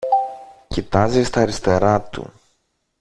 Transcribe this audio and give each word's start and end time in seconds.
Κοιτάζει 0.67 1.23
στ’ 1.23 1.37
αριστερά 1.37 2.01
του 2.01 2.33